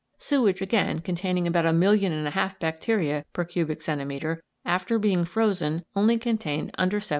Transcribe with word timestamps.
Sewage, 0.17 0.61
again, 0.63 0.97
containing 0.97 1.45
about 1.45 1.67
a 1.67 1.71
million 1.71 2.11
and 2.11 2.25
a 2.27 2.31
half 2.31 2.57
bacteria 2.57 3.23
per 3.33 3.45
cubic 3.45 3.83
centimetre 3.83 4.41
after 4.65 4.97
being 4.97 5.25
frozen 5.25 5.83
only 5.95 6.17
contained 6.17 6.71
under 6.75 6.99
74,000. 6.99 7.09